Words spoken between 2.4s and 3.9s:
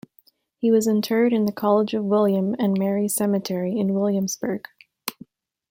and Mary Cemetery